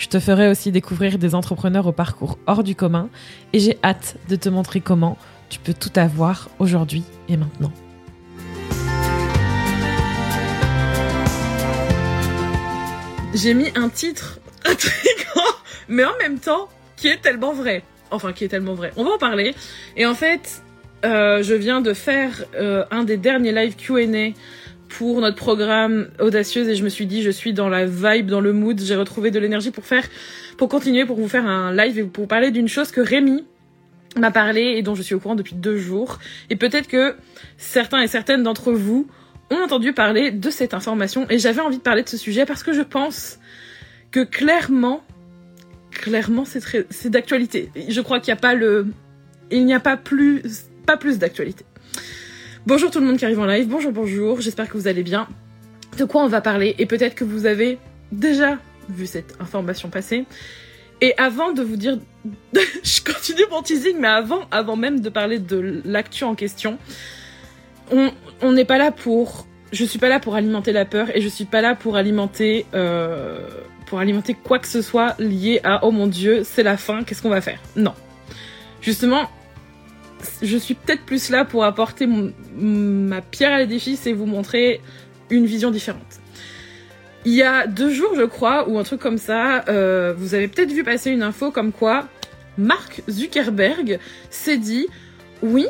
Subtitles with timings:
[0.00, 3.10] Je te ferai aussi découvrir des entrepreneurs au parcours hors du commun
[3.52, 5.18] et j'ai hâte de te montrer comment
[5.50, 7.70] tu peux tout avoir aujourd'hui et maintenant.
[13.34, 15.54] J'ai mis un titre intrigant,
[15.88, 17.82] mais en même temps qui est tellement vrai.
[18.10, 18.92] Enfin, qui est tellement vrai.
[18.96, 19.54] On va en parler.
[19.98, 20.62] Et en fait,
[21.04, 24.30] euh, je viens de faire euh, un des derniers live Q&A
[24.90, 28.40] pour notre programme audacieuse et je me suis dit je suis dans la vibe, dans
[28.40, 30.04] le mood, j'ai retrouvé de l'énergie pour faire,
[30.58, 33.44] pour continuer, pour vous faire un live et pour parler d'une chose que Rémi
[34.16, 36.18] m'a parlé et dont je suis au courant depuis deux jours.
[36.50, 37.14] Et peut-être que
[37.56, 39.06] certains et certaines d'entre vous
[39.50, 42.62] ont entendu parler de cette information et j'avais envie de parler de ce sujet parce
[42.62, 43.38] que je pense
[44.10, 45.02] que clairement,
[45.92, 47.70] clairement c'est très, c'est d'actualité.
[47.88, 48.88] Je crois qu'il n'y a pas le,
[49.52, 50.42] il n'y a pas plus,
[50.84, 51.64] pas plus d'actualité.
[52.66, 55.26] Bonjour tout le monde qui arrive en live, bonjour bonjour, j'espère que vous allez bien.
[55.96, 57.78] De quoi on va parler et peut-être que vous avez
[58.12, 58.58] déjà
[58.90, 60.26] vu cette information passer.
[61.00, 61.98] Et avant de vous dire,
[62.52, 66.76] je continue mon teasing, mais avant, même de parler de l'actu en question,
[67.90, 71.28] on n'est pas là pour, je suis pas là pour alimenter la peur et je
[71.28, 73.38] suis pas là pour alimenter, euh,
[73.86, 77.22] pour alimenter quoi que ce soit lié à oh mon dieu, c'est la fin, qu'est-ce
[77.22, 77.58] qu'on va faire?
[77.74, 77.94] Non.
[78.82, 79.30] Justement,
[80.42, 82.08] je suis peut-être plus là pour apporter
[82.56, 84.80] ma pierre à l'édifice et vous montrer
[85.30, 86.20] une vision différente.
[87.24, 90.48] Il y a deux jours, je crois, ou un truc comme ça, euh, vous avez
[90.48, 92.08] peut-être vu passer une info comme quoi
[92.56, 93.98] Mark Zuckerberg
[94.30, 94.86] s'est dit
[95.42, 95.66] oui.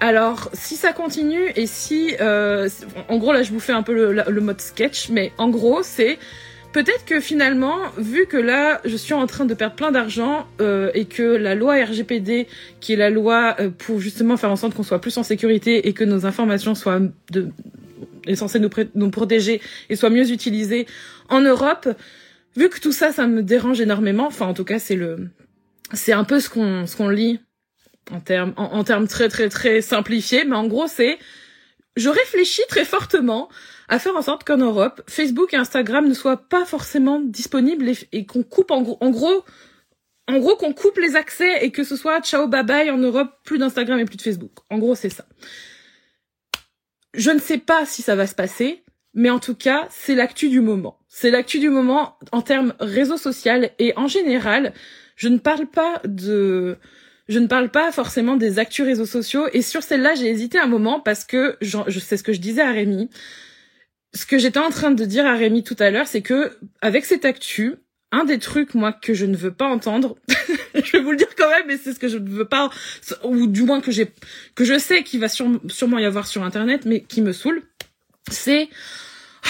[0.00, 2.68] Alors, si ça continue et si, euh,
[3.08, 6.18] en gros, là, je vous fais un peu le mode sketch, mais en gros, c'est
[6.72, 10.90] Peut-être que finalement, vu que là, je suis en train de perdre plein d'argent euh,
[10.92, 12.46] et que la loi RGPD,
[12.80, 15.88] qui est la loi euh, pour justement faire en sorte qu'on soit plus en sécurité
[15.88, 17.48] et que nos informations soient de,
[18.26, 20.86] est nous, protéger et soient mieux utilisées
[21.30, 21.88] en Europe,
[22.54, 24.26] vu que tout ça, ça me dérange énormément.
[24.26, 25.30] Enfin, en tout cas, c'est le,
[25.94, 27.40] c'est un peu ce qu'on, ce qu'on lit
[28.10, 30.44] en termes, en termes très très très simplifiés.
[30.44, 31.18] Mais en gros, c'est,
[31.96, 33.48] je réfléchis très fortement
[33.88, 38.26] à faire en sorte qu'en Europe, Facebook et Instagram ne soient pas forcément disponibles et,
[38.26, 39.44] qu'on coupe en gros, en gros,
[40.26, 43.30] en gros qu'on coupe les accès et que ce soit ciao bye bye en Europe,
[43.44, 44.52] plus d'Instagram et plus de Facebook.
[44.68, 45.24] En gros, c'est ça.
[47.14, 48.84] Je ne sais pas si ça va se passer,
[49.14, 50.98] mais en tout cas, c'est l'actu du moment.
[51.08, 54.74] C'est l'actu du moment en termes réseau social et en général,
[55.16, 56.76] je ne parle pas de
[57.28, 60.66] je ne parle pas forcément des actus réseaux sociaux et sur celle-là, j'ai hésité un
[60.66, 63.10] moment parce que je sais ce que je disais à Rémi
[64.18, 67.04] ce que j'étais en train de dire à Rémi tout à l'heure, c'est que avec
[67.04, 67.76] cette actu,
[68.10, 70.16] un des trucs moi que je ne veux pas entendre,
[70.74, 72.68] je vais vous le dire quand même, mais c'est ce que je ne veux pas,
[73.22, 74.10] ou du moins que j'ai,
[74.56, 77.62] que je sais qu'il va sûrement y avoir sur internet, mais qui me saoule,
[78.28, 78.68] c'est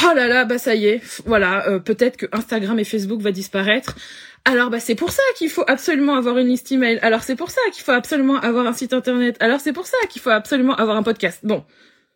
[0.05, 3.33] oh là là, bah ça y est, voilà, euh, peut-être que Instagram et Facebook va
[3.33, 3.97] disparaître.
[4.45, 6.99] Alors bah c'est pour ça qu'il faut absolument avoir une liste email.
[7.01, 9.37] Alors c'est pour ça qu'il faut absolument avoir un site internet.
[9.41, 11.41] Alors c'est pour ça qu'il faut absolument avoir un podcast.
[11.43, 11.65] Bon,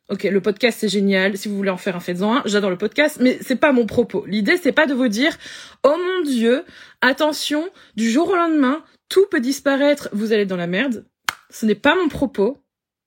[0.08, 1.38] Ok, le podcast c'est génial.
[1.38, 2.42] Si vous voulez en faire un, faites-en un.
[2.44, 4.24] J'adore le podcast, mais c'est pas mon propos.
[4.26, 5.36] L'idée c'est pas de vous dire,
[5.84, 6.64] oh mon dieu,
[7.00, 11.06] attention, du jour au lendemain, tout peut disparaître, vous allez dans la merde.
[11.50, 12.62] Ce n'est pas mon propos,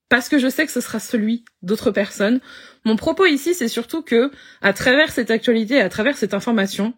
[0.08, 2.40] parce que je sais que ce sera celui d'autres personnes.
[2.84, 4.30] Mon propos ici, c'est surtout que,
[4.62, 6.94] à travers cette actualité, à travers cette information,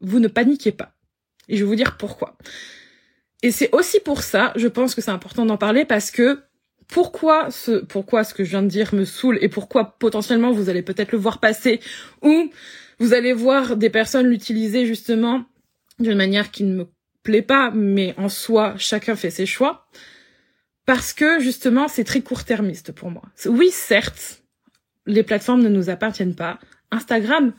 [0.00, 0.92] vous ne paniquez pas.
[1.48, 2.36] Et je vais vous dire pourquoi.
[3.42, 6.40] Et c'est aussi pour ça, je pense que c'est important d'en parler parce que
[6.94, 10.68] pourquoi ce, pourquoi ce que je viens de dire me saoule et pourquoi potentiellement vous
[10.68, 11.80] allez peut-être le voir passer
[12.22, 12.52] ou
[13.00, 15.44] vous allez voir des personnes l'utiliser justement
[15.98, 16.86] d'une manière qui ne me
[17.24, 19.88] plaît pas, mais en soi, chacun fait ses choix.
[20.86, 23.22] Parce que justement, c'est très court-termiste pour moi.
[23.46, 24.44] Oui, certes,
[25.04, 26.60] les plateformes ne nous appartiennent pas.
[26.92, 27.54] Instagram,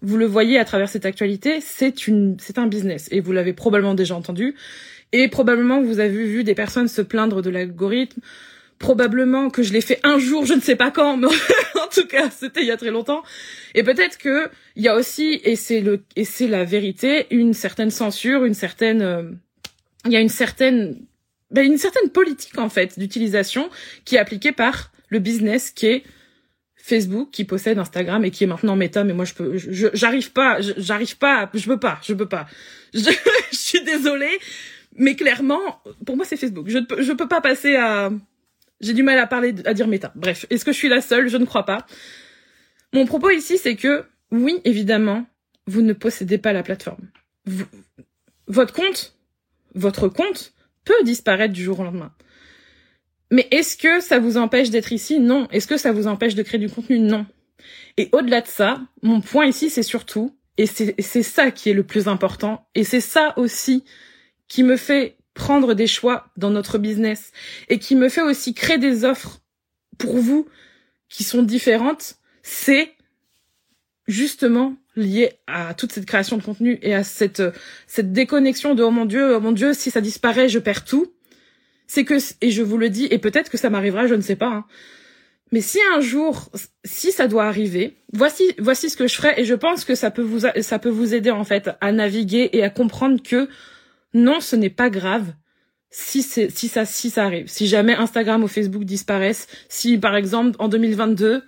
[0.00, 3.52] vous le voyez à travers cette actualité, c'est une, c'est un business et vous l'avez
[3.52, 4.54] probablement déjà entendu.
[5.10, 8.20] Et probablement vous avez vu des personnes se plaindre de l'algorithme,
[8.78, 11.26] probablement que je l'ai fait un jour, je ne sais pas quand, mais
[11.74, 13.22] en tout cas, c'était il y a très longtemps.
[13.74, 17.54] Et peut-être que il y a aussi, et c'est le, et c'est la vérité, une
[17.54, 19.22] certaine censure, une certaine, euh,
[20.04, 21.06] il y a une certaine,
[21.50, 23.70] ben, une certaine politique en fait d'utilisation
[24.04, 26.02] qui est appliquée par le business qui est
[26.76, 29.56] Facebook qui possède Instagram et qui est maintenant Meta, mais moi je peux,
[29.94, 32.46] j'arrive pas, j'arrive pas, je peux pas, je peux pas.
[32.94, 33.10] Je,
[33.50, 34.38] je suis désolée,
[34.96, 36.66] mais clairement, pour moi c'est Facebook.
[36.68, 38.10] Je ne peux, je peux pas passer à,
[38.80, 40.12] j'ai du mal à parler, à dire Meta.
[40.14, 41.28] Bref, est-ce que je suis la seule?
[41.28, 41.86] Je ne crois pas.
[42.92, 45.26] Mon propos ici, c'est que oui, évidemment,
[45.66, 47.08] vous ne possédez pas la plateforme.
[48.46, 49.16] votre compte,
[49.74, 50.52] votre compte
[50.84, 52.12] peut disparaître du jour au lendemain.
[53.30, 55.18] Mais est-ce que ça vous empêche d'être ici?
[55.18, 55.48] Non.
[55.50, 56.98] Est-ce que ça vous empêche de créer du contenu?
[56.98, 57.26] Non.
[57.96, 61.82] Et au-delà de ça, mon point ici, c'est surtout, et c'est ça qui est le
[61.82, 63.84] plus important, et c'est ça aussi
[64.48, 67.30] qui me fait prendre des choix dans notre business,
[67.68, 69.40] et qui me fait aussi créer des offres
[69.98, 70.48] pour vous
[71.08, 72.90] qui sont différentes, c'est
[74.08, 77.42] justement lié à toute cette création de contenu et à cette
[77.86, 81.12] cette déconnexion de oh mon dieu oh mon dieu si ça disparaît je perds tout.
[81.86, 84.36] C'est que et je vous le dis et peut-être que ça m'arrivera je ne sais
[84.36, 84.64] pas hein,
[85.52, 86.50] mais si un jour
[86.84, 90.10] si ça doit arriver voici voici ce que je ferai et je pense que ça
[90.10, 93.48] peut vous ça peut vous aider en fait à naviguer et à comprendre que
[94.14, 95.32] non ce n'est pas grave.
[95.90, 97.46] Si c'est si ça arrive.
[97.48, 101.42] Si jamais Instagram ou Facebook disparaissent si par exemple en 2022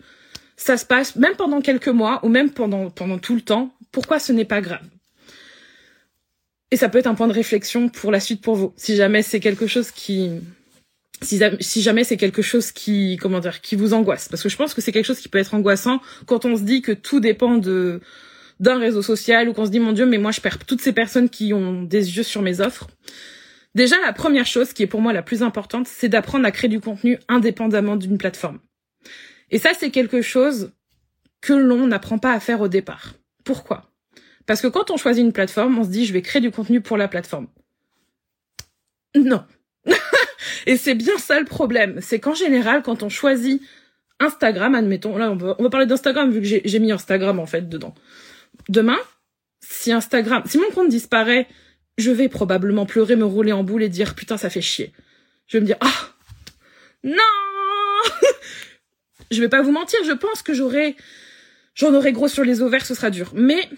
[0.59, 4.33] ça se passe même pendant quelques mois ou même pendant, tout le temps, pourquoi ce
[4.33, 4.85] n'est pas grave?
[6.71, 8.75] Et ça peut être un point de réflexion pour la suite pour vous.
[8.77, 10.33] Si jamais c'est quelque chose qui...
[11.21, 14.75] Si jamais c'est quelque chose qui, comment dire, qui vous angoisse, parce que je pense
[14.75, 17.57] que c'est quelque chose qui peut être angoissant quand on se dit que tout dépend
[17.57, 18.01] de
[18.61, 20.93] d'un réseau social ou qu'on se dit mon Dieu, mais moi je perds toutes ces
[20.93, 22.89] personnes qui ont des yeux sur mes offres.
[23.75, 26.69] Déjà, la première chose qui est pour moi la plus importante, c'est d'apprendre à créer
[26.69, 28.59] du contenu indépendamment d'une plateforme.
[29.51, 30.73] Et ça, c'est quelque chose
[31.41, 33.15] que l'on n'apprend pas à faire au départ.
[33.45, 33.91] Pourquoi?
[34.47, 36.81] Parce que quand on choisit une plateforme, on se dit je vais créer du contenu
[36.81, 37.49] pour la plateforme.
[39.15, 39.45] Non.
[40.67, 42.01] Et c'est bien ça le problème.
[42.01, 43.63] C'est qu'en général, quand on choisit
[44.21, 47.95] Instagram, admettons, là on va, parler d'Instagram vu que j'ai mis Instagram en fait dedans.
[48.69, 48.99] Demain,
[49.61, 51.49] si Instagram, si mon compte disparaît,
[51.97, 54.93] je vais probablement pleurer, me rouler en boule et dire putain ça fait chier.
[55.47, 56.15] Je vais me dire ah
[57.03, 57.15] non
[59.31, 60.97] je vais pas vous mentir, je pense que j'aurai,
[61.75, 63.33] j'en aurai gros sur les ovaires, ce sera dur.
[63.35, 63.69] Mais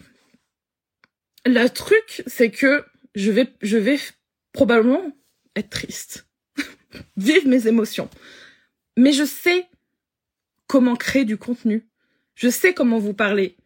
[1.46, 2.84] le truc, c'est que
[3.14, 3.98] je vais, je vais
[4.52, 5.12] probablement
[5.56, 6.26] être triste,
[7.16, 8.08] vivre mes émotions.
[8.96, 9.66] Mais je sais
[10.66, 11.88] comment créer du contenu.
[12.34, 13.56] Je sais comment vous parler.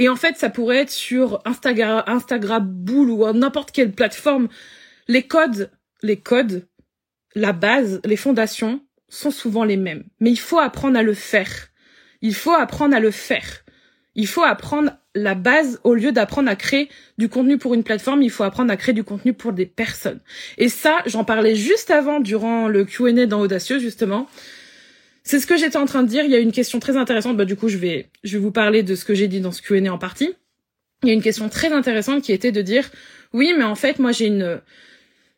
[0.00, 4.48] Et en fait, ça pourrait être sur Instagram, Instagram Boule ou n'importe quelle plateforme.
[5.08, 5.70] Les codes,
[6.02, 6.66] les codes,
[7.34, 8.80] la base, les fondations,
[9.10, 10.04] sont souvent les mêmes.
[10.18, 11.68] Mais il faut apprendre à le faire.
[12.22, 13.62] Il faut apprendre à le faire.
[14.14, 16.88] Il faut apprendre la base au lieu d'apprendre à créer
[17.18, 20.20] du contenu pour une plateforme, il faut apprendre à créer du contenu pour des personnes.
[20.56, 24.28] Et ça, j'en parlais juste avant durant le Q&A dans Audacieux justement.
[25.22, 27.36] C'est ce que j'étais en train de dire, il y a une question très intéressante,
[27.36, 29.52] bah du coup, je vais je vais vous parler de ce que j'ai dit dans
[29.52, 30.34] ce Q&A en partie.
[31.02, 32.90] Il y a une question très intéressante qui était de dire
[33.32, 34.60] oui, mais en fait, moi j'ai une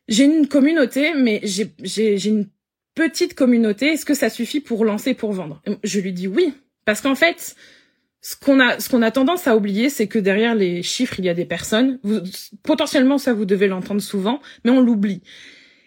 [0.08, 2.46] j'ai une communauté, mais j'ai j'ai une
[2.94, 5.62] petite communauté, est-ce que ça suffit pour lancer, pour vendre?
[5.82, 6.52] Je lui dis oui,
[6.84, 7.56] parce qu'en fait,
[8.20, 11.24] ce qu'on a, ce qu'on a tendance à oublier, c'est que derrière les chiffres, il
[11.24, 11.98] y a des personnes.
[12.62, 15.22] potentiellement, ça vous devez l'entendre souvent, mais on l'oublie.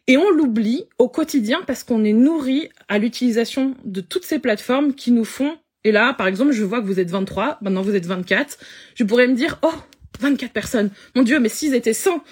[0.08, 4.94] Et on l'oublie au quotidien parce qu'on est nourri à l'utilisation de toutes ces plateformes
[4.94, 5.58] qui nous font.
[5.84, 8.58] Et là, par exemple, je vois que vous êtes 23, maintenant vous êtes 24.
[8.94, 9.74] Je pourrais me dire, oh,
[10.20, 10.92] 24 personnes.
[11.16, 12.24] Mon Dieu, mais s'ils étaient 100,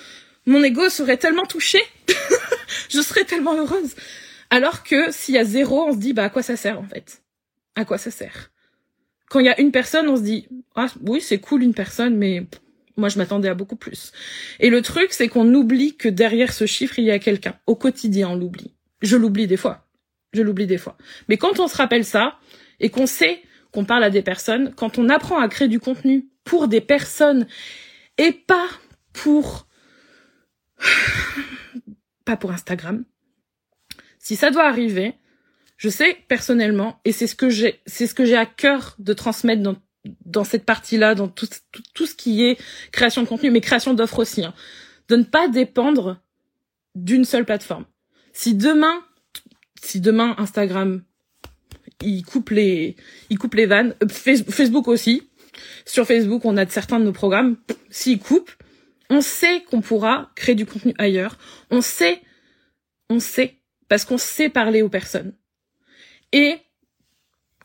[0.45, 1.79] mon ego serait tellement touché.
[2.89, 3.95] je serais tellement heureuse.
[4.49, 6.83] Alors que s'il y a zéro, on se dit bah à quoi ça sert en
[6.83, 7.21] fait?
[7.75, 8.51] À quoi ça sert?
[9.29, 12.15] Quand il y a une personne, on se dit ah oui c'est cool une personne,
[12.17, 12.45] mais
[12.97, 14.11] moi je m'attendais à beaucoup plus.
[14.59, 17.55] Et le truc c'est qu'on oublie que derrière ce chiffre il y a quelqu'un.
[17.67, 18.73] Au quotidien on l'oublie.
[19.01, 19.87] Je l'oublie des fois.
[20.33, 20.97] Je l'oublie des fois.
[21.29, 22.37] Mais quand on se rappelle ça
[22.79, 26.27] et qu'on sait qu'on parle à des personnes, quand on apprend à créer du contenu
[26.43, 27.47] pour des personnes
[28.17, 28.67] et pas
[29.13, 29.67] pour
[32.25, 33.03] pas pour Instagram,
[34.19, 35.15] si ça doit arriver,
[35.77, 39.11] je sais personnellement, et c'est ce que j'ai, c'est ce que j'ai à cœur de
[39.11, 39.75] transmettre dans
[40.25, 41.47] dans cette partie-là, dans tout,
[41.93, 42.57] tout, ce qui est
[42.91, 44.53] création de contenu, mais création d'offres aussi, hein,
[45.07, 46.21] de ne pas dépendre
[46.95, 47.85] d'une seule plateforme.
[48.33, 49.03] Si demain,
[49.81, 51.03] si demain Instagram,
[52.01, 52.95] il coupe les,
[53.29, 55.29] il coupe les vannes, euh, Facebook aussi.
[55.85, 57.57] Sur Facebook, on a certains de nos programmes.
[57.89, 58.51] S'il coupe,
[59.09, 61.37] on sait qu'on pourra créer du contenu ailleurs.
[61.69, 62.21] On sait,
[63.09, 65.33] on sait parce qu'on sait parler aux personnes.
[66.31, 66.57] Et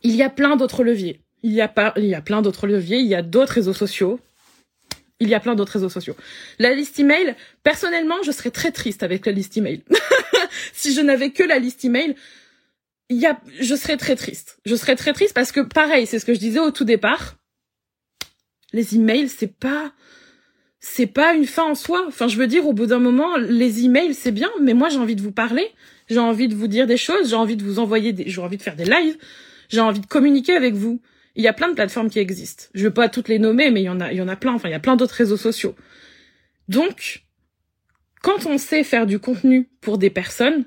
[0.02, 1.22] il y a plein d'autres leviers.
[1.42, 2.98] Il y a pas, il y a plein d'autres leviers.
[2.98, 4.20] Il y a d'autres réseaux sociaux.
[5.20, 6.16] Il y a plein d'autres réseaux sociaux.
[6.58, 9.82] La liste email, personnellement, je serais très triste avec la liste email.
[10.72, 12.14] si je n'avais que la liste email,
[13.08, 14.58] il y a, je serais très triste.
[14.64, 17.36] Je serais très triste parce que pareil, c'est ce que je disais au tout départ.
[18.72, 19.92] Les emails, c'est pas,
[20.78, 22.04] c'est pas une fin en soi.
[22.06, 24.98] Enfin, je veux dire, au bout d'un moment, les emails, c'est bien, mais moi, j'ai
[24.98, 25.66] envie de vous parler.
[26.08, 27.30] J'ai envie de vous dire des choses.
[27.30, 29.16] J'ai envie de vous envoyer des, j'ai envie de faire des lives.
[29.68, 31.00] J'ai envie de communiquer avec vous.
[31.38, 32.64] Il y a plein de plateformes qui existent.
[32.74, 34.34] Je veux pas toutes les nommer, mais il y en a, il y en a
[34.34, 34.52] plein.
[34.52, 35.76] Enfin, il y a plein d'autres réseaux sociaux.
[36.66, 37.22] Donc,
[38.22, 40.64] quand on sait faire du contenu pour des personnes,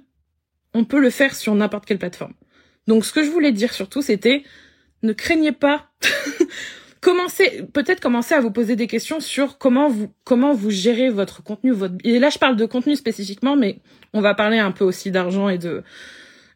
[0.74, 2.34] on peut le faire sur n'importe quelle plateforme.
[2.88, 4.44] Donc, ce que je voulais dire surtout, c'était
[5.04, 5.92] ne craignez pas.
[7.02, 11.44] commencez, peut-être commencer à vous poser des questions sur comment vous, comment vous gérez votre
[11.44, 11.74] contenu,
[12.06, 13.80] et là, je parle de contenu spécifiquement, mais
[14.14, 15.84] on va parler un peu aussi d'argent et de,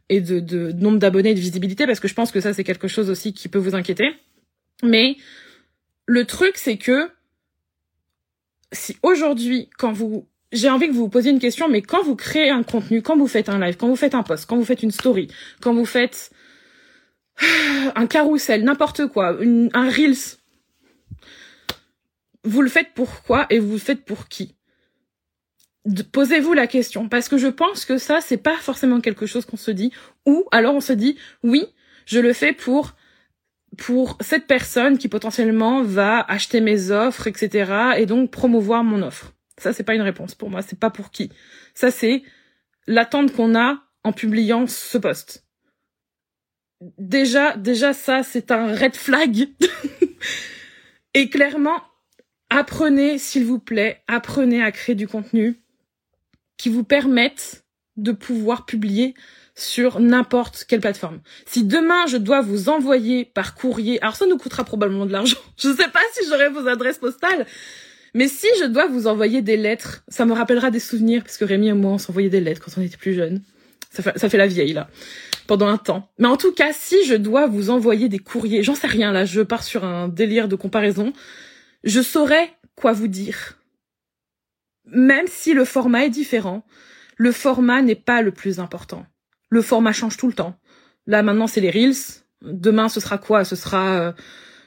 [0.09, 2.87] et de, nombre d'abonnés et de visibilité parce que je pense que ça c'est quelque
[2.87, 4.09] chose aussi qui peut vous inquiéter.
[4.83, 5.17] Mais
[6.05, 7.09] le truc c'est que
[8.71, 12.15] si aujourd'hui quand vous j'ai envie que vous vous posiez une question mais quand vous
[12.15, 14.65] créez un contenu, quand vous faites un live, quand vous faites un post, quand vous
[14.65, 15.27] faites une story,
[15.61, 16.31] quand vous faites
[17.95, 20.37] un carrousel, n'importe quoi, un reels
[22.45, 24.55] vous le faites pourquoi et vous le faites pour qui?
[26.11, 29.57] Posez-vous la question parce que je pense que ça c'est pas forcément quelque chose qu'on
[29.57, 29.91] se dit
[30.25, 31.65] ou alors on se dit oui
[32.05, 32.93] je le fais pour
[33.77, 39.33] pour cette personne qui potentiellement va acheter mes offres etc et donc promouvoir mon offre.
[39.57, 41.31] Ça c'est pas une réponse pour moi c'est pas pour qui.
[41.75, 42.23] Ça c'est
[42.87, 45.45] l'attente qu'on a en publiant ce post.
[46.97, 49.49] Déjà déjà ça c'est un red flag.
[51.13, 51.81] Et clairement
[52.49, 55.61] apprenez s'il vous plaît apprenez à créer du contenu
[56.57, 57.65] qui vous permettent
[57.97, 59.13] de pouvoir publier
[59.55, 61.21] sur n'importe quelle plateforme.
[61.45, 65.37] Si demain je dois vous envoyer par courrier, alors ça nous coûtera probablement de l'argent.
[65.57, 67.45] Je ne sais pas si j'aurai vos adresses postales,
[68.13, 71.45] mais si je dois vous envoyer des lettres, ça me rappellera des souvenirs parce que
[71.45, 73.41] Rémi et moi on s'envoyait des lettres quand on était plus jeunes.
[73.91, 74.89] Ça fait, la vieille là,
[75.47, 76.09] pendant un temps.
[76.19, 79.23] Mais en tout cas, si je dois vous envoyer des courriers, j'en sais rien là,
[79.23, 81.13] je pars sur un délire de comparaison,
[81.85, 83.57] je saurais quoi vous dire
[84.87, 86.65] même si le format est différent,
[87.17, 89.05] le format n'est pas le plus important.
[89.49, 90.57] Le format change tout le temps.
[91.07, 92.23] Là maintenant c'est les reels.
[92.41, 93.45] Demain ce sera quoi?
[93.45, 94.11] Ce sera, euh,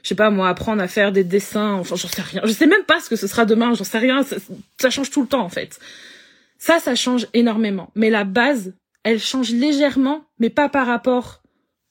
[0.03, 1.73] je sais pas moi, apprendre à faire des dessins.
[1.73, 2.41] Enfin j'en sais rien.
[2.43, 3.73] Je sais même pas ce que ce sera demain.
[3.73, 4.23] J'en sais rien.
[4.23, 4.37] Ça,
[4.79, 5.79] ça change tout le temps en fait.
[6.57, 7.91] Ça, ça change énormément.
[7.95, 8.73] Mais la base,
[9.03, 11.41] elle change légèrement, mais pas par rapport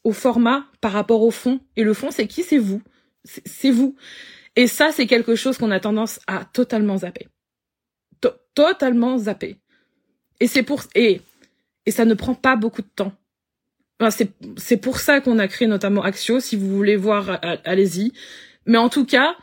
[0.04, 1.60] au format, par rapport au fond.
[1.76, 2.42] Et le fond, c'est qui?
[2.42, 2.82] C'est vous.
[3.24, 3.96] C'est vous.
[4.56, 7.28] Et ça, c'est quelque chose qu'on a tendance à totalement zapper
[8.54, 9.58] totalement zappé.
[10.40, 11.20] Et c'est pour et
[11.86, 13.12] et ça ne prend pas beaucoup de temps.
[14.00, 16.40] Enfin, c'est c'est pour ça qu'on a créé notamment Axio.
[16.40, 18.12] Si vous voulez voir, allez-y.
[18.66, 19.36] Mais en tout cas,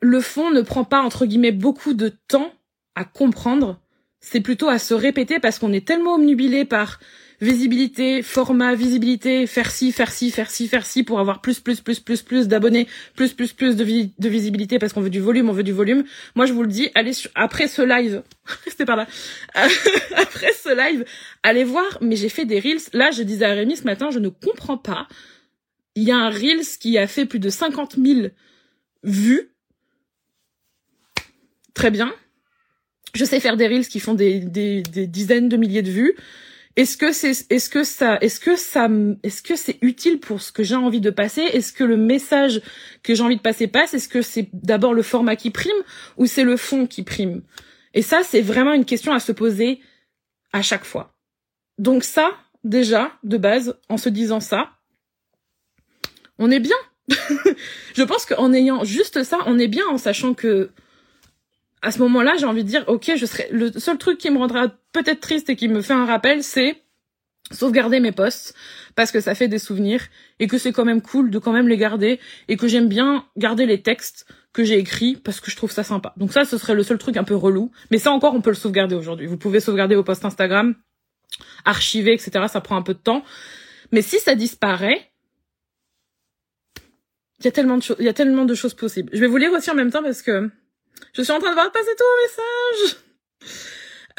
[0.00, 2.52] le fond ne prend pas entre guillemets beaucoup de temps
[2.94, 3.81] à comprendre.
[4.24, 7.00] C'est plutôt à se répéter parce qu'on est tellement omnubilé par
[7.40, 11.80] visibilité, format, visibilité, faire ci, faire ci, faire ci, faire ci pour avoir plus, plus,
[11.80, 12.86] plus, plus, plus d'abonnés,
[13.16, 16.04] plus, plus, plus de, visibilité parce qu'on veut du volume, on veut du volume.
[16.36, 18.22] Moi, je vous le dis, allez après ce live,
[18.64, 19.08] restez par là,
[20.16, 21.04] après ce live,
[21.42, 22.80] allez voir, mais j'ai fait des reels.
[22.92, 25.08] Là, je disais à Rémi ce matin, je ne comprends pas.
[25.96, 28.28] Il y a un reels qui a fait plus de 50 000
[29.02, 29.50] vues.
[31.74, 32.14] Très bien.
[33.14, 36.16] Je sais faire des reels qui font des, des, des dizaines de milliers de vues.
[36.76, 38.88] Est-ce que c'est, est-ce que ça, est-ce que ça,
[39.22, 41.42] est-ce que c'est utile pour ce que j'ai envie de passer?
[41.42, 42.62] Est-ce que le message
[43.02, 43.92] que j'ai envie de passer passe?
[43.92, 45.72] Est-ce que c'est d'abord le format qui prime
[46.16, 47.42] ou c'est le fond qui prime?
[47.92, 49.80] Et ça, c'est vraiment une question à se poser
[50.54, 51.14] à chaque fois.
[51.76, 52.30] Donc ça,
[52.64, 54.70] déjà, de base, en se disant ça,
[56.38, 56.76] on est bien.
[57.94, 60.70] je pense qu'en ayant juste ça, on est bien en sachant que
[61.82, 63.48] à ce moment-là, j'ai envie de dire, ok, je serais.
[63.50, 66.80] Le seul truc qui me rendra peut-être triste et qui me fait un rappel, c'est
[67.50, 68.54] sauvegarder mes posts
[68.94, 70.02] parce que ça fait des souvenirs
[70.38, 73.26] et que c'est quand même cool de quand même les garder et que j'aime bien
[73.36, 76.14] garder les textes que j'ai écrits parce que je trouve ça sympa.
[76.16, 77.72] Donc ça, ce serait le seul truc un peu relou.
[77.90, 79.26] Mais ça encore, on peut le sauvegarder aujourd'hui.
[79.26, 80.76] Vous pouvez sauvegarder vos posts Instagram,
[81.64, 82.46] archiver, etc.
[82.48, 83.24] Ça prend un peu de temps.
[83.90, 85.10] Mais si ça disparaît,
[87.40, 89.10] il y a tellement de choses, il y a tellement de choses possibles.
[89.12, 90.48] Je vais vous lire aussi en même temps parce que
[91.14, 92.96] je suis en train de voir passer tout au message.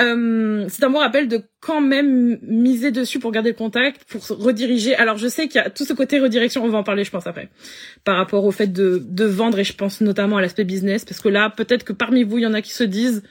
[0.01, 4.25] Euh, c'est un bon rappel de quand même miser dessus pour garder le contact, pour
[4.27, 4.95] rediriger.
[4.95, 7.11] Alors je sais qu'il y a tout ce côté redirection, on va en parler je
[7.11, 7.49] pense après,
[8.03, 11.19] par rapport au fait de, de vendre et je pense notamment à l'aspect business, parce
[11.19, 13.23] que là peut-être que parmi vous il y en a qui se disent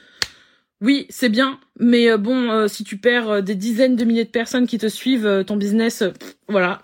[0.79, 4.25] oui c'est bien, mais euh, bon euh, si tu perds euh, des dizaines de milliers
[4.25, 6.03] de personnes qui te suivent, ton business,
[6.47, 6.81] voilà,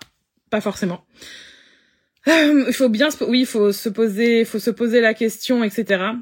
[0.50, 1.04] pas forcément.
[2.26, 6.12] Il faut bien, oui, il faut se poser, faut se poser la question, etc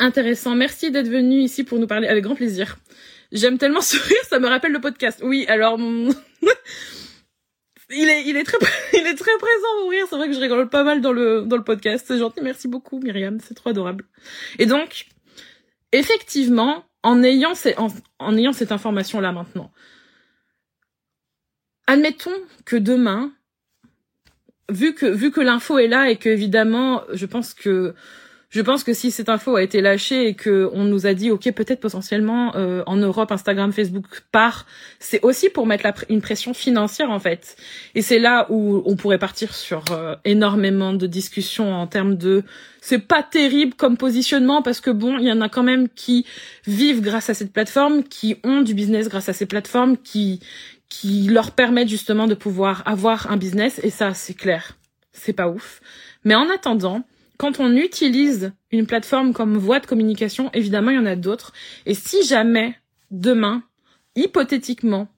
[0.00, 0.56] intéressant.
[0.56, 2.78] Merci d'être venu ici pour nous parler avec grand plaisir.
[3.32, 5.20] J'aime tellement sourire, ça me rappelle le podcast.
[5.22, 5.78] Oui, alors
[7.90, 8.58] il est, il est très,
[8.94, 10.06] il est très présent au rire.
[10.08, 12.04] C'est vrai que je rigole pas mal dans le, dans le podcast.
[12.08, 12.40] C'est gentil.
[12.42, 13.38] Merci beaucoup, Myriam.
[13.40, 14.04] C'est trop adorable.
[14.58, 15.06] Et donc,
[15.92, 17.88] effectivement, en ayant, en,
[18.18, 19.70] en ayant cette information-là maintenant,
[21.86, 23.32] admettons que demain,
[24.70, 27.94] vu que, vu que l'info est là et que évidemment, je pense que
[28.50, 31.30] je pense que si cette info a été lâchée et que on nous a dit
[31.30, 34.66] ok peut-être potentiellement euh, en Europe Instagram Facebook part
[34.98, 37.56] c'est aussi pour mettre la une pression financière en fait.
[37.94, 42.42] Et c'est là où on pourrait partir sur euh, énormément de discussions en termes de
[42.80, 46.26] c'est pas terrible comme positionnement parce que bon il y en a quand même qui
[46.66, 50.40] vivent grâce à cette plateforme qui ont du business grâce à ces plateformes qui
[50.88, 53.80] qui leur permettent justement de pouvoir avoir un business.
[53.84, 54.76] Et ça c'est clair.
[55.12, 55.80] C'est pas ouf.
[56.24, 57.04] Mais en attendant
[57.40, 61.54] quand on utilise une plateforme comme voie de communication, évidemment, il y en a d'autres.
[61.86, 62.74] Et si jamais,
[63.10, 63.62] demain,
[64.14, 65.08] hypothétiquement,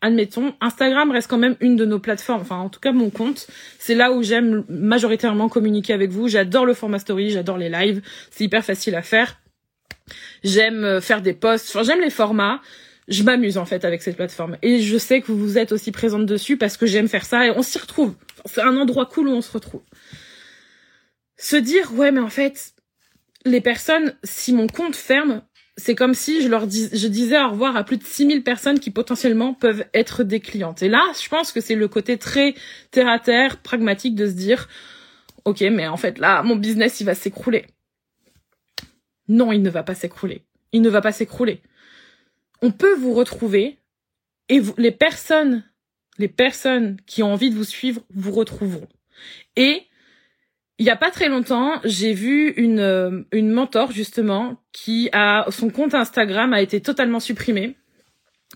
[0.00, 3.46] admettons, Instagram reste quand même une de nos plateformes, enfin en tout cas mon compte,
[3.78, 6.28] c'est là où j'aime majoritairement communiquer avec vous.
[6.28, 9.38] J'adore le format story, j'adore les lives, c'est hyper facile à faire.
[10.44, 12.62] J'aime euh, faire des posts, enfin j'aime les formats.
[13.06, 16.24] Je m'amuse en fait avec cette plateforme et je sais que vous êtes aussi présente
[16.24, 18.14] dessus parce que j'aime faire ça et on s'y retrouve.
[18.46, 19.82] C'est un endroit cool où on se retrouve
[21.36, 22.74] se dire ouais mais en fait
[23.44, 25.42] les personnes si mon compte ferme
[25.76, 28.78] c'est comme si je leur dis, je disais au revoir à plus de 6000 personnes
[28.78, 30.82] qui potentiellement peuvent être des clientes.
[30.82, 32.54] Et là, je pense que c'est le côté très
[32.92, 34.68] terre à terre, pragmatique de se dire,
[35.44, 37.66] ok, mais en fait là, mon business, il va s'écrouler.
[39.26, 40.42] Non, il ne va pas s'écrouler.
[40.72, 41.60] Il ne va pas s'écrouler.
[42.62, 43.78] On peut vous retrouver
[44.48, 45.64] et les personnes,
[46.18, 48.88] les personnes qui ont envie de vous suivre vous retrouveront.
[49.56, 49.82] Et
[50.78, 55.46] il y a pas très longtemps, j'ai vu une euh, une mentor justement qui a
[55.50, 57.76] son compte Instagram a été totalement supprimé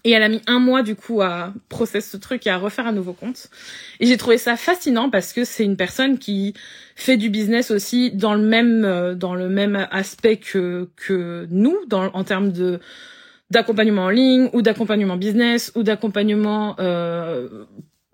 [0.04, 2.86] et elle a mis un mois du coup à processer ce truc et à refaire
[2.86, 3.50] un nouveau compte.
[4.00, 6.54] Et j'ai trouvé ça fascinant parce que c'est une personne qui
[6.96, 11.76] fait du business aussi dans le même euh, dans le même aspect que que nous
[11.86, 12.80] dans en termes de
[13.50, 17.64] d'accompagnement en ligne ou d'accompagnement business ou d'accompagnement euh,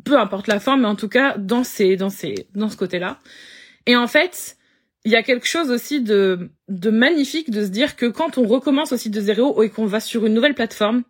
[0.05, 3.19] peu importe la forme mais en tout cas dans ces dans ces dans ce côté-là.
[3.87, 4.57] Et en fait,
[5.05, 8.93] il y a quelque chose aussi de, magnifique de se dire que quand on recommence
[8.93, 11.03] aussi de zéro et qu'on va sur une nouvelle plateforme,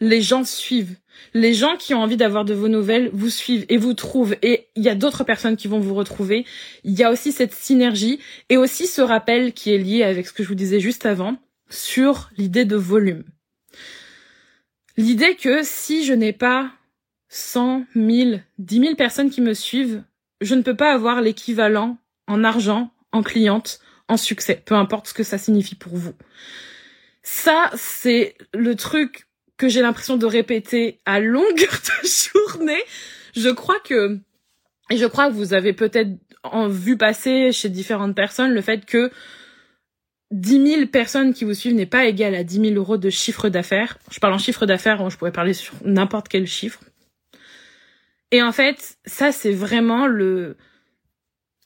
[0.00, 0.96] les gens suivent.
[1.34, 4.34] Les gens qui ont envie d'avoir de vos nouvelles vous suivent et vous trouvent.
[4.42, 6.44] Et il y a d'autres personnes qui vont vous retrouver.
[6.82, 10.32] Il y a aussi cette synergie et aussi ce rappel qui est lié avec ce
[10.32, 11.36] que je vous disais juste avant
[11.68, 13.24] sur l'idée de volume.
[14.96, 16.72] L'idée que si je n'ai pas
[17.28, 20.02] 100, 1000, 10 000 personnes qui me suivent,
[20.40, 25.14] je ne peux pas avoir l'équivalent en argent, en cliente, en succès, peu importe ce
[25.14, 26.14] que ça signifie pour vous.
[27.22, 32.82] Ça, c'est le truc que j'ai l'impression de répéter à longueur de journée.
[33.34, 34.18] Je crois que,
[34.90, 36.10] et je crois que vous avez peut-être
[36.42, 39.10] en vu passer chez différentes personnes le fait que
[40.32, 43.48] 10 000 personnes qui vous suivent n'est pas égal à 10 000 euros de chiffre
[43.48, 43.98] d'affaires.
[44.10, 46.80] Je parle en chiffre d'affaires, je pourrais parler sur n'importe quel chiffre.
[48.30, 50.56] Et en fait, ça, c'est vraiment le,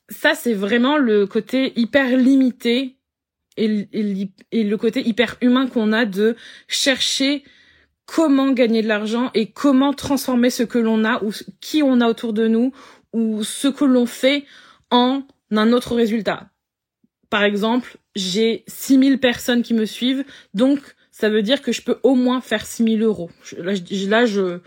[0.08, 2.96] ça, c'est vraiment le côté hyper limité
[3.56, 3.88] et,
[4.52, 6.36] le côté hyper humain qu'on a de
[6.68, 7.44] chercher
[8.06, 12.08] comment gagner de l'argent et comment transformer ce que l'on a ou qui on a
[12.08, 12.72] autour de nous
[13.12, 14.44] ou ce que l'on fait
[14.90, 16.48] en un autre résultat.
[17.30, 21.98] Par exemple, j'ai 6000 personnes qui me suivent, donc ça veut dire que je peux
[22.02, 23.30] au moins faire 6000 euros.
[23.58, 24.60] Là, je,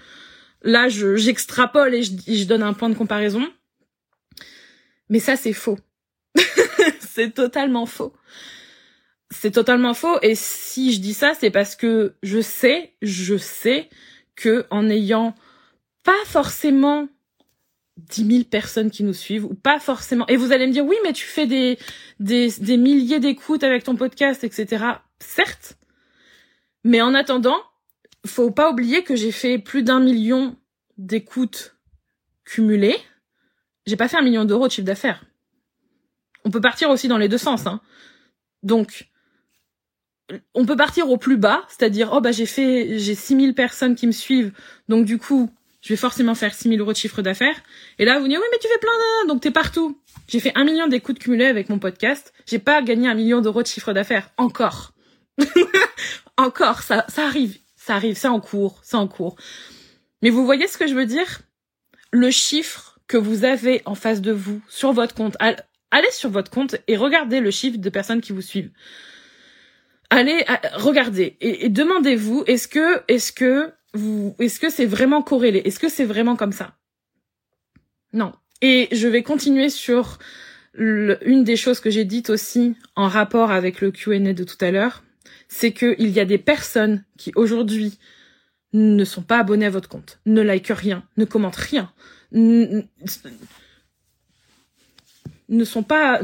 [0.63, 3.47] là, je, j'extrapole et je donne un point de comparaison.
[5.11, 5.77] Mais ça, c'est faux.
[7.01, 8.13] c'est totalement faux.
[9.29, 10.17] C'est totalement faux.
[10.21, 13.89] Et si je dis ça, c'est parce que je sais, je sais
[14.35, 15.35] que en ayant
[16.03, 17.09] pas forcément
[17.97, 20.25] 10 000 personnes qui nous suivent ou pas forcément.
[20.27, 21.77] Et vous allez me dire, oui, mais tu fais des,
[22.21, 24.85] des, des milliers d'écoutes avec ton podcast, etc.
[25.19, 25.77] Certes.
[26.85, 27.57] Mais en attendant,
[28.25, 30.55] faut pas oublier que j'ai fait plus d'un million
[30.97, 31.75] d'écoutes
[32.45, 32.97] cumulées
[33.85, 35.23] j'ai pas fait un million d'euros de chiffre d'affaires.
[36.45, 37.67] On peut partir aussi dans les deux sens.
[37.67, 37.81] Hein.
[38.63, 39.09] Donc,
[40.53, 44.07] on peut partir au plus bas, c'est-à-dire, oh bah j'ai fait, j'ai 6000 personnes qui
[44.07, 44.53] me suivent,
[44.87, 45.49] donc du coup,
[45.81, 47.59] je vais forcément faire 6000 euros de chiffre d'affaires.
[47.97, 49.27] Et là, vous dites, oui, mais tu fais plein de...
[49.29, 49.99] Donc t'es partout.
[50.27, 52.33] J'ai fait un million d'écoutes cumulées avec mon podcast.
[52.45, 54.29] J'ai pas gagné un million d'euros de chiffre d'affaires.
[54.37, 54.93] Encore.
[56.37, 57.57] Encore, ça, ça arrive.
[57.75, 59.35] Ça arrive, c'est en cours, c'est en cours.
[60.21, 61.41] Mais vous voyez ce que je veux dire?
[62.11, 65.35] Le chiffre que vous avez en face de vous sur votre compte.
[65.91, 68.71] Allez sur votre compte et regardez le chiffre de personnes qui vous suivent.
[70.09, 70.45] Allez,
[70.75, 75.61] regardez et, demandez-vous est-ce que est-ce que vous est-ce que c'est vraiment corrélé?
[75.65, 76.77] Est-ce que c'est vraiment comme ça?
[78.13, 78.31] Non.
[78.61, 80.17] Et je vais continuer sur
[80.73, 84.71] une des choses que j'ai dites aussi en rapport avec le Q&A de tout à
[84.71, 85.03] l'heure,
[85.49, 87.99] c'est qu'il y a des personnes qui aujourd'hui
[88.71, 91.91] ne sont pas abonnées à votre compte, ne like rien, ne commentent rien,
[92.31, 92.83] ne
[95.63, 96.21] sont pas,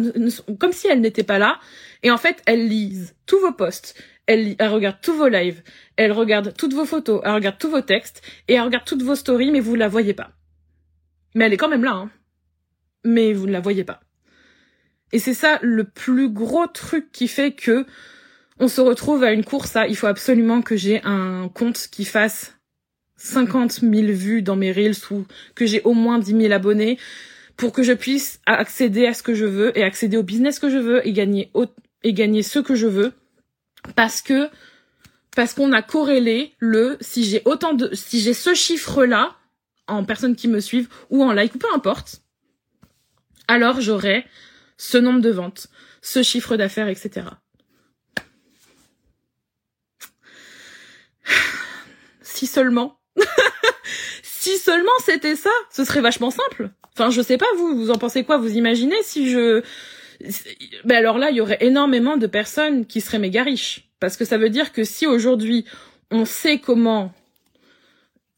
[0.60, 1.60] comme si elles n'étaient pas là,
[2.04, 5.62] et en fait elles lisent tous vos posts, elles, elles regardent tous vos lives,
[5.96, 9.15] elles regardent toutes vos photos, elles regardent tous vos textes, et elles regardent toutes vos
[9.15, 10.32] stories, mais vous la voyez pas.
[11.36, 12.12] Mais elle est quand même là, hein.
[13.04, 14.02] Mais vous ne la voyez pas.
[15.13, 17.86] Et c'est ça le plus gros truc qui fait que
[18.60, 22.06] on se retrouve à une course à il faut absolument que j'ai un compte qui
[22.06, 22.57] fasse
[23.17, 25.25] 50 000 vues dans mes reels ou
[25.56, 26.97] que j'ai au moins 10 000 abonnés
[27.56, 30.69] pour que je puisse accéder à ce que je veux et accéder au business que
[30.69, 31.51] je veux et gagner
[32.03, 33.13] et gagner ce que je veux
[33.95, 34.49] parce que
[35.36, 39.36] parce qu'on a corrélé le si j'ai autant de si j'ai ce chiffre là
[39.88, 42.21] en personnes qui me suivent ou en like ou peu importe
[43.47, 44.25] alors j'aurai
[44.77, 45.67] ce nombre de ventes,
[46.01, 47.27] ce chiffre d'affaires, etc.
[52.21, 52.99] Si seulement.
[54.23, 56.69] si seulement c'était ça, ce serait vachement simple.
[56.93, 59.62] Enfin, je sais pas, vous, vous en pensez quoi Vous imaginez si je...
[60.84, 63.88] Ben alors là, il y aurait énormément de personnes qui seraient méga riches.
[63.99, 65.65] Parce que ça veut dire que si aujourd'hui,
[66.12, 67.13] on sait comment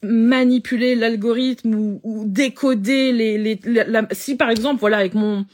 [0.02, 3.60] manipuler l'algorithme ou, décoder les,
[4.12, 5.46] si par exemple voilà avec mon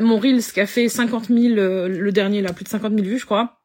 [0.00, 3.06] mon Reels qui a fait 50 000, euh, le dernier là, plus de 50 000
[3.06, 3.57] vues, je crois.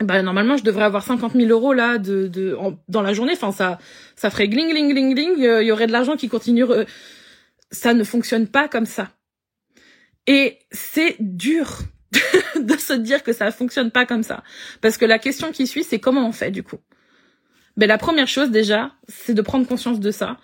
[0.00, 2.56] Bah normalement je devrais avoir 50 000 euros là de, de
[2.88, 3.32] dans la journée.
[3.34, 3.78] Enfin ça
[4.16, 5.34] ça ferait gling gling gling gling.
[5.38, 6.64] Il y aurait de l'argent qui continue.
[7.70, 9.10] Ça ne fonctionne pas comme ça.
[10.26, 11.78] Et c'est dur
[12.60, 14.42] de se dire que ça fonctionne pas comme ça.
[14.80, 16.78] Parce que la question qui suit, c'est comment on fait du coup.
[17.76, 20.38] Ben la première chose déjà, c'est de prendre conscience de ça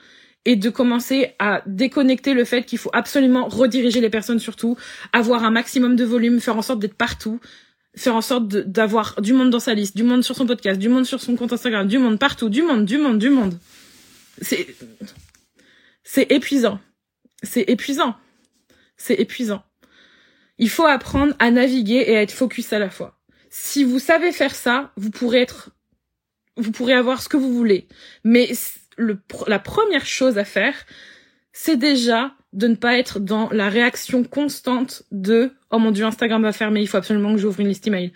[0.45, 4.77] et de commencer à déconnecter le fait qu'il faut absolument rediriger les personnes surtout,
[5.13, 7.41] avoir un maximum de volume, faire en sorte d'être partout,
[7.97, 10.89] faire en sorte d'avoir du monde dans sa liste, du monde sur son podcast, du
[10.89, 13.59] monde sur son compte Instagram, du monde partout, du monde, du monde, du monde.
[14.41, 14.77] C'est
[16.05, 16.79] c'est épuisant.
[17.43, 18.15] C'est épuisant.
[18.97, 19.65] C'est épuisant.
[20.59, 23.19] Il faut apprendre à naviguer et à être focus à la fois.
[23.51, 25.71] Si vous savez faire ça, vous pourrez être
[26.57, 27.89] vous pourrez avoir ce que vous voulez.
[28.25, 28.51] Mais
[28.97, 30.75] le, la première chose à faire,
[31.53, 36.43] c'est déjà de ne pas être dans la réaction constante de oh mon dieu Instagram
[36.43, 38.13] va fermer, il faut absolument que j'ouvre une liste email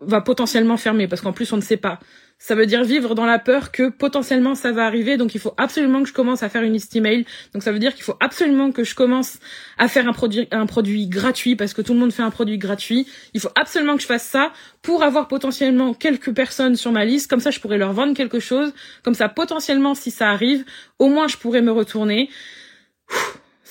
[0.00, 2.00] va potentiellement fermer parce qu'en plus on ne sait pas.
[2.38, 5.52] Ça veut dire vivre dans la peur que potentiellement ça va arriver, donc il faut
[5.58, 7.26] absolument que je commence à faire une liste email.
[7.52, 9.38] Donc ça veut dire qu'il faut absolument que je commence
[9.78, 12.58] à faire un produit, un produit gratuit parce que tout le monde fait un produit
[12.58, 13.06] gratuit.
[13.34, 14.52] Il faut absolument que je fasse ça
[14.82, 17.28] pour avoir potentiellement quelques personnes sur ma liste.
[17.28, 18.72] Comme ça, je pourrais leur vendre quelque chose.
[19.04, 20.64] Comme ça, potentiellement, si ça arrive,
[20.98, 22.30] au moins je pourrais me retourner.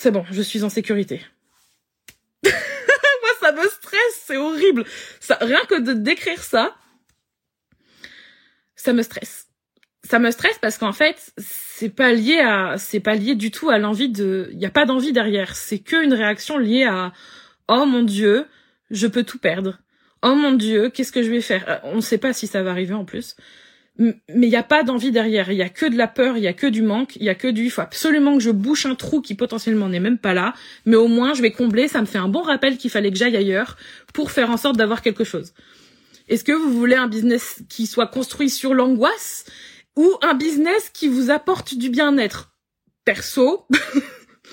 [0.01, 1.25] C'est bon, je suis en sécurité
[3.41, 4.85] ça me stresse, c'est horrible.
[5.41, 6.73] Rien que de décrire ça,
[8.77, 9.49] ça me stresse.
[10.05, 13.69] Ça me stresse parce qu'en fait, c'est pas lié à, c'est pas lié du tout
[13.69, 15.57] à l'envie de, il y a pas d'envie derrière.
[15.57, 17.11] C'est que une réaction liée à,
[17.67, 18.45] oh mon dieu,
[18.91, 19.79] je peux tout perdre.
[20.23, 21.65] Oh mon dieu, qu'est-ce que je vais faire?
[21.67, 23.35] Euh, on ne sait pas si ça va arriver en plus
[23.99, 26.43] mais il n'y a pas d'envie derrière, il y a que de la peur, il
[26.43, 28.49] y a que du manque, il y a que du il faut absolument que je
[28.49, 30.53] bouche un trou qui potentiellement n'est même pas là,
[30.85, 33.17] mais au moins je vais combler, ça me fait un bon rappel qu'il fallait que
[33.17, 33.75] j'aille ailleurs
[34.13, 35.53] pour faire en sorte d'avoir quelque chose.
[36.29, 39.45] Est-ce que vous voulez un business qui soit construit sur l'angoisse
[39.97, 42.53] ou un business qui vous apporte du bien-être?
[43.03, 43.65] Perso.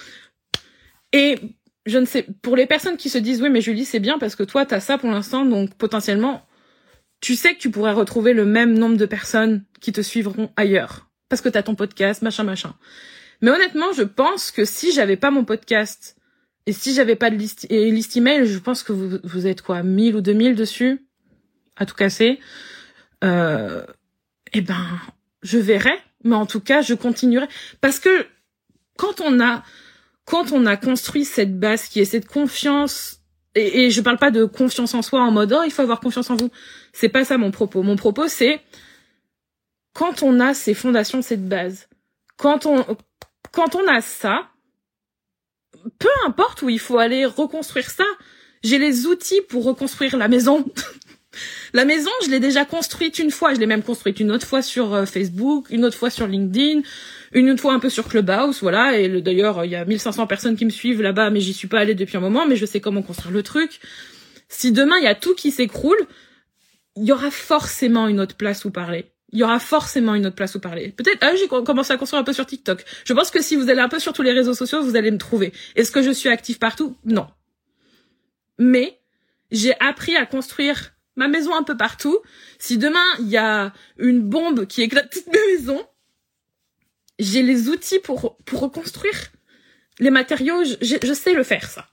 [1.13, 1.39] Et
[1.85, 4.35] je ne sais, pour les personnes qui se disent oui mais Julie c'est bien parce
[4.35, 6.43] que toi t'as ça pour l'instant donc potentiellement
[7.21, 11.09] tu sais que tu pourrais retrouver le même nombre de personnes qui te suivront ailleurs.
[11.29, 12.75] Parce que t'as ton podcast, machin, machin.
[13.43, 16.17] Mais honnêtement, je pense que si j'avais pas mon podcast
[16.67, 19.63] et si j'avais pas de liste, et liste email, je pense que vous, vous êtes
[19.63, 21.07] quoi, 1000 ou 2000 dessus,
[21.77, 22.41] à tout casser.
[23.25, 23.85] Euh,
[24.53, 25.01] eh ben,
[25.43, 25.97] je verrai.
[26.25, 27.47] Mais en tout cas, je continuerai.
[27.81, 28.27] Parce que
[28.97, 29.63] quand on a,
[30.25, 33.16] quand on a construit cette base qui est cette confiance
[33.57, 36.01] et, et je parle pas de confiance en soi en mode oh il faut avoir
[36.01, 36.51] confiance en vous.
[36.93, 37.83] C'est pas ça mon propos.
[37.83, 38.61] Mon propos c'est
[39.95, 41.89] quand on a ces fondations, cette base,
[42.37, 42.85] quand on
[43.53, 44.51] quand on a ça,
[45.99, 48.05] peu importe où il faut aller reconstruire ça,
[48.63, 50.65] j'ai les outils pour reconstruire la maison.
[51.73, 54.61] la maison, je l'ai déjà construite une fois, je l'ai même construite une autre fois
[54.63, 56.83] sur euh, Facebook, une autre fois sur LinkedIn,
[57.33, 58.99] une fois un peu sur Clubhouse, voilà.
[58.99, 61.81] Et d'ailleurs, il y a 1500 personnes qui me suivent là-bas, mais j'y suis pas
[61.81, 63.81] allée depuis un moment, mais je sais comment construire le truc.
[64.49, 65.99] Si demain il y a tout qui s'écroule,
[66.97, 69.07] il y aura forcément une autre place où parler.
[69.33, 70.95] il y aura forcément une autre place où parler.
[70.97, 72.85] Peut-être, ah, j'ai commencé à construire un peu sur TikTok.
[73.05, 75.11] Je pense que si vous allez un peu sur tous les réseaux sociaux, vous allez
[75.11, 75.53] me trouver.
[75.75, 76.97] Est-ce que je suis active partout?
[77.05, 77.27] Non.
[78.59, 78.99] Mais
[79.51, 82.19] j'ai appris à construire ma maison un peu partout.
[82.59, 85.85] Si demain il y a une bombe qui éclate toute ma maison,
[87.19, 89.33] j'ai les outils pour pour reconstruire
[89.99, 90.65] les matériaux.
[90.65, 91.89] Je, je sais le faire ça.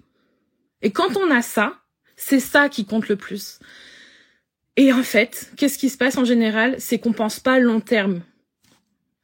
[0.81, 1.79] Et quand on a ça,
[2.15, 3.59] c'est ça qui compte le plus.
[4.75, 6.75] Et en fait, qu'est-ce qui se passe en général?
[6.79, 8.21] C'est qu'on pense pas long terme.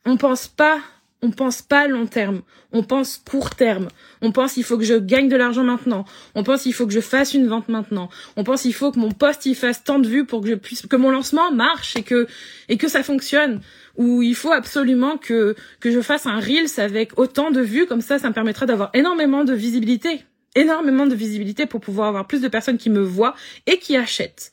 [0.05, 0.81] On pense pas,
[1.21, 2.41] on pense pas long terme.
[2.71, 3.89] On pense court terme.
[4.21, 6.05] On pense il faut que je gagne de l'argent maintenant.
[6.33, 8.09] On pense il faut que je fasse une vente maintenant.
[8.37, 10.55] On pense il faut que mon poste il fasse tant de vues pour que je
[10.55, 12.27] puisse que mon lancement marche et que
[12.69, 13.59] et que ça fonctionne.
[13.97, 18.01] Ou il faut absolument que que je fasse un reels avec autant de vues comme
[18.01, 20.23] ça ça me permettra d'avoir énormément de visibilité.
[20.55, 23.35] Énormément de visibilité pour pouvoir avoir plus de personnes qui me voient
[23.67, 24.51] et qui achètent.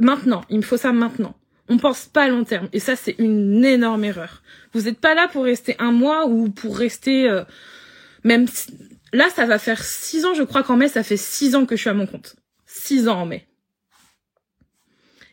[0.00, 1.36] Maintenant, il me faut ça maintenant.
[1.72, 4.42] On pense pas à long terme et ça c'est une énorme erreur.
[4.74, 7.44] Vous n'êtes pas là pour rester un mois ou pour rester euh,
[8.24, 8.46] même
[9.14, 11.74] là ça va faire six ans je crois qu'en mai ça fait six ans que
[11.74, 12.36] je suis à mon compte.
[12.66, 13.46] Six ans en mai.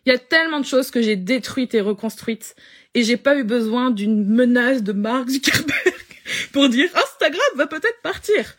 [0.05, 2.55] Il y a tellement de choses que j'ai détruites et reconstruites
[2.93, 5.93] et j'ai pas eu besoin d'une menace de Mark Zuckerberg
[6.53, 8.55] pour dire Instagram va peut-être partir.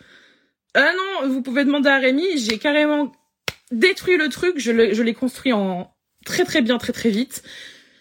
[0.75, 3.11] Ah non, vous pouvez demander à Rémi, j'ai carrément
[3.71, 5.91] détruit le truc, je l'ai construit en,
[6.25, 7.43] très très bien, très très vite.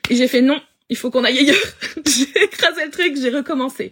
[0.10, 1.58] Et j'ai fait non, il faut qu'on aille ailleurs.
[2.06, 3.92] j'ai écrasé le truc, j'ai recommencé.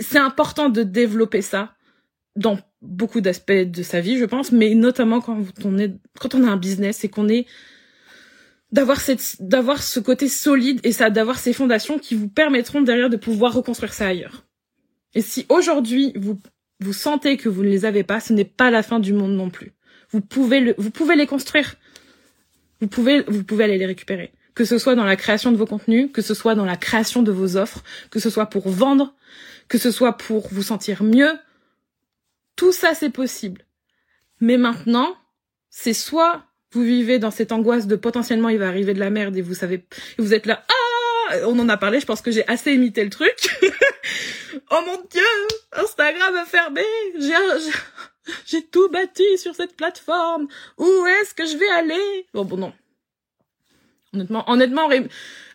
[0.00, 1.74] C'est important de développer ça
[2.36, 6.44] dans beaucoup d'aspects de sa vie, je pense, mais notamment quand on est, quand on
[6.44, 7.46] a un business et qu'on est
[8.70, 13.10] d'avoir cette, d'avoir ce côté solide et ça, d'avoir ces fondations qui vous permettront derrière
[13.10, 14.44] de pouvoir reconstruire ça ailleurs.
[15.14, 16.38] Et si aujourd'hui vous,
[16.80, 19.32] vous sentez que vous ne les avez pas, ce n'est pas la fin du monde
[19.32, 19.72] non plus.
[20.10, 21.74] Vous pouvez le, vous pouvez les construire.
[22.80, 24.32] Vous pouvez, vous pouvez aller les récupérer.
[24.54, 27.22] Que ce soit dans la création de vos contenus, que ce soit dans la création
[27.22, 29.14] de vos offres, que ce soit pour vendre,
[29.68, 31.32] que ce soit pour vous sentir mieux.
[32.56, 33.64] Tout ça, c'est possible.
[34.40, 35.16] Mais maintenant,
[35.70, 39.36] c'est soit vous vivez dans cette angoisse de potentiellement il va arriver de la merde
[39.36, 39.86] et vous savez,
[40.18, 43.10] vous êtes là, ah, on en a parlé, je pense que j'ai assez imité le
[43.10, 43.32] truc.
[44.70, 45.22] oh mon dieu,
[45.72, 46.82] Instagram a fermé,
[47.18, 47.32] j'ai,
[48.46, 50.48] j'ai tout bâti sur cette plateforme.
[50.78, 52.26] Où est-ce que je vais aller?
[52.34, 52.72] Bon, bon, non.
[54.14, 54.88] Honnêtement, honnêtement,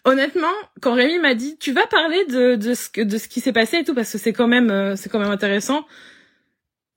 [0.05, 3.39] honnêtement, quand Rémi m'a dit, tu vas parler de, de ce que, de ce qui
[3.39, 5.85] s'est passé et tout, parce que c'est quand même, euh, c'est quand même intéressant.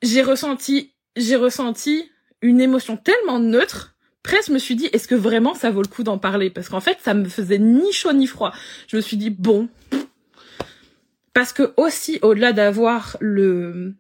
[0.03, 2.11] J'ai ressenti, j'ai ressenti
[2.43, 3.95] une émotion tellement neutre.
[4.23, 6.51] Presque, me suis dit, est-ce que vraiment ça vaut le coup d'en parler?
[6.51, 8.53] Parce qu'en fait, ça me faisait ni chaud ni froid.
[8.89, 9.69] Je me suis dit, bon.
[11.33, 13.95] Parce que aussi, au-delà d'avoir le,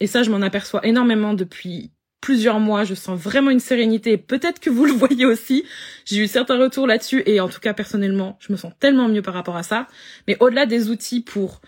[0.00, 2.84] et ça, je m'en aperçois énormément depuis plusieurs mois.
[2.84, 4.16] Je sens vraiment une sérénité.
[4.16, 5.64] Peut-être que vous le voyez aussi.
[6.06, 7.22] J'ai eu certains retours là-dessus.
[7.26, 9.86] Et en tout cas, personnellement, je me sens tellement mieux par rapport à ça.
[10.26, 11.60] Mais au-delà des outils pour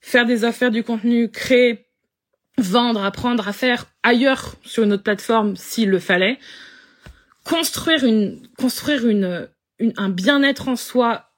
[0.00, 1.86] faire des affaires, du contenu, créer,
[2.58, 6.38] vendre, apprendre à faire ailleurs sur une autre plateforme s'il le fallait,
[7.44, 9.48] construire une, construire une,
[9.78, 11.30] une un bien-être en soi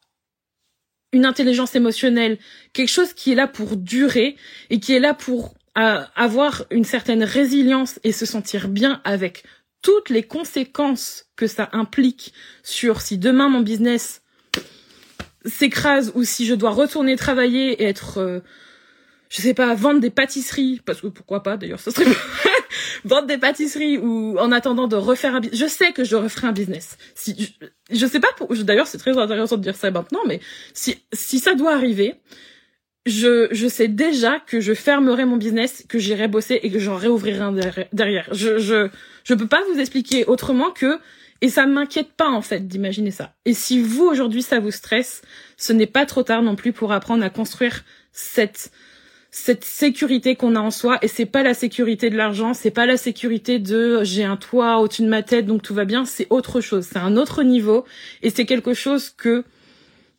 [1.12, 2.38] une intelligence émotionnelle,
[2.72, 4.36] quelque chose qui est là pour durer
[4.70, 9.44] et qui est là pour avoir une certaine résilience et se sentir bien avec
[9.82, 14.22] toutes les conséquences que ça implique sur si demain mon business
[15.44, 18.40] s'écrase ou si je dois retourner travailler et être euh,
[19.28, 22.06] je sais pas vendre des pâtisseries parce que pourquoi pas d'ailleurs ce serait
[23.04, 26.48] vendre des pâtisseries ou en attendant de refaire un business je sais que je referai
[26.48, 26.96] un business.
[27.14, 30.40] Si je, je sais pas pour d'ailleurs c'est très intéressant de dire ça maintenant mais
[30.72, 32.14] si si ça doit arriver
[33.06, 36.96] je, je sais déjà que je fermerai mon business, que j'irai bosser et que j'en
[36.96, 37.54] réouvrirai un
[37.92, 38.28] derrière.
[38.32, 38.88] Je, je,
[39.24, 40.98] je peux pas vous expliquer autrement que,
[41.40, 43.32] et ça m'inquiète pas, en fait, d'imaginer ça.
[43.44, 45.22] Et si vous, aujourd'hui, ça vous stresse,
[45.56, 48.72] ce n'est pas trop tard non plus pour apprendre à construire cette,
[49.30, 52.86] cette sécurité qu'on a en soi et c'est pas la sécurité de l'argent, c'est pas
[52.86, 56.26] la sécurité de j'ai un toit au-dessus de ma tête donc tout va bien, c'est
[56.30, 57.84] autre chose, c'est un autre niveau
[58.22, 59.44] et c'est quelque chose que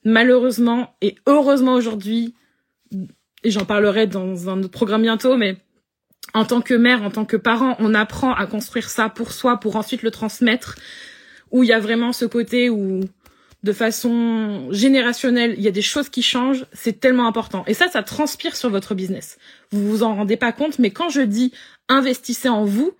[0.04, 2.36] malheureusement et heureusement aujourd'hui
[3.44, 5.58] et j'en parlerai dans un autre programme bientôt, mais
[6.34, 9.58] en tant que mère, en tant que parent, on apprend à construire ça pour soi,
[9.58, 10.76] pour ensuite le transmettre,
[11.52, 13.02] où il y a vraiment ce côté où,
[13.64, 17.64] de façon générationnelle, il y a des choses qui changent, c'est tellement important.
[17.68, 19.38] Et ça, ça transpire sur votre business.
[19.72, 21.54] Vous vous en rendez pas compte, mais quand je dis
[21.88, 22.92] investissez en vous,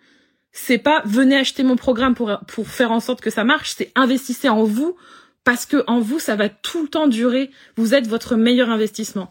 [0.52, 3.92] c'est pas venez acheter mon programme pour, pour faire en sorte que ça marche, c'est
[3.96, 4.96] investissez en vous
[5.44, 7.52] parce que en vous, ça va tout le temps durer.
[7.78, 9.30] Vous êtes votre meilleur investissement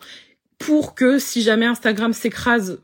[0.58, 2.80] pour que si jamais Instagram s'écrase,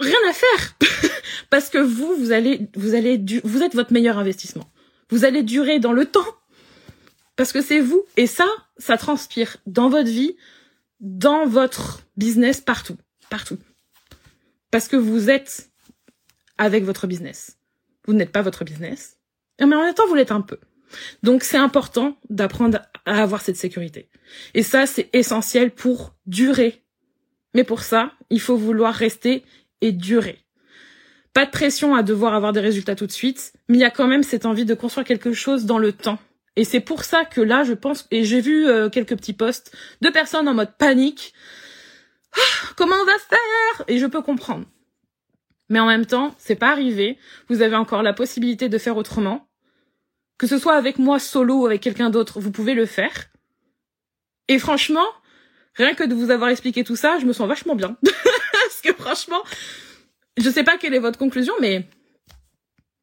[0.00, 0.76] rien à faire.
[1.50, 4.70] Parce que vous, vous allez, vous allez, vous êtes votre meilleur investissement.
[5.10, 6.26] Vous allez durer dans le temps.
[7.36, 8.04] Parce que c'est vous.
[8.16, 8.46] Et ça,
[8.78, 10.36] ça transpire dans votre vie,
[11.00, 12.96] dans votre business, partout.
[13.28, 13.58] Partout.
[14.70, 15.70] Parce que vous êtes
[16.58, 17.56] avec votre business.
[18.06, 19.16] Vous n'êtes pas votre business.
[19.58, 20.58] Mais en même temps, vous l'êtes un peu.
[21.22, 24.08] Donc c'est important d'apprendre à avoir cette sécurité.
[24.54, 26.82] Et ça, c'est essentiel pour durer.
[27.54, 29.44] Mais pour ça, il faut vouloir rester
[29.80, 30.38] et durer.
[31.32, 33.90] Pas de pression à devoir avoir des résultats tout de suite, mais il y a
[33.90, 36.18] quand même cette envie de construire quelque chose dans le temps.
[36.56, 39.74] Et c'est pour ça que là, je pense, et j'ai vu euh, quelques petits posts
[40.00, 41.32] de personnes en mode panique.
[42.34, 43.84] Ah, comment on va faire?
[43.88, 44.66] Et je peux comprendre.
[45.68, 47.16] Mais en même temps, c'est pas arrivé.
[47.48, 49.48] Vous avez encore la possibilité de faire autrement.
[50.40, 53.26] Que ce soit avec moi solo ou avec quelqu'un d'autre, vous pouvez le faire.
[54.48, 55.04] Et franchement,
[55.74, 57.98] rien que de vous avoir expliqué tout ça, je me sens vachement bien.
[58.52, 59.42] Parce que franchement,
[60.38, 61.86] je sais pas quelle est votre conclusion, mais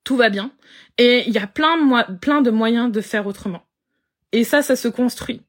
[0.04, 0.52] tout va bien.
[0.97, 1.78] Et il y a plein,
[2.19, 3.62] plein de moyens de faire autrement.
[4.32, 5.43] Et ça, ça se construit.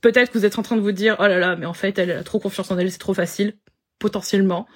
[0.00, 1.98] Peut-être que vous êtes en train de vous dire, oh là là, mais en fait,
[1.98, 3.58] elle a trop confiance en elle, c'est trop facile.
[3.98, 4.66] Potentiellement